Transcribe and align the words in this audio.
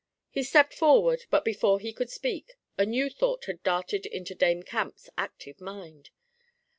He 0.31 0.41
stepped 0.41 0.73
forward, 0.73 1.25
but 1.29 1.45
before 1.45 1.79
he 1.79 1.93
could 1.93 2.09
speak 2.09 2.53
a 2.75 2.87
new 2.87 3.07
thought 3.07 3.45
had 3.45 3.61
darted 3.61 4.07
into 4.07 4.33
Dame 4.33 4.63
Camp's 4.63 5.11
active 5.15 5.61
mind. 5.61 6.09